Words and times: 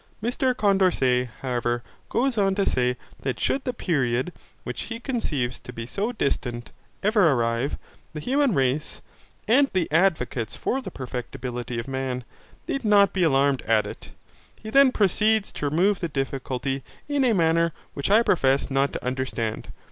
Mr 0.23 0.55
Condorcet, 0.57 1.29
however, 1.43 1.83
goes 2.09 2.35
on 2.35 2.55
to 2.55 2.65
say 2.65 2.97
that 3.19 3.39
should 3.39 3.63
the 3.65 3.71
period, 3.71 4.33
which 4.63 4.81
he 4.85 4.99
conceives 4.99 5.59
to 5.59 5.71
be 5.71 5.85
so 5.85 6.11
distant, 6.11 6.71
ever 7.03 7.29
arrive, 7.31 7.77
the 8.13 8.19
human 8.19 8.55
race, 8.55 9.03
and 9.47 9.69
the 9.73 9.87
advocates 9.91 10.55
for 10.55 10.81
the 10.81 10.89
perfectibility 10.89 11.77
of 11.79 11.87
man, 11.87 12.23
need 12.67 12.83
not 12.83 13.13
be 13.13 13.21
alarmed 13.21 13.61
at 13.61 13.85
it. 13.85 14.09
He 14.59 14.71
then 14.71 14.91
proceeds 14.91 15.51
to 15.51 15.69
remove 15.69 15.99
the 15.99 16.07
difficulty 16.09 16.83
in 17.07 17.23
a 17.23 17.33
manner 17.35 17.71
which 17.93 18.09
I 18.09 18.23
profess 18.23 18.71
not 18.71 18.93
to 18.93 19.05
understand. 19.05 19.67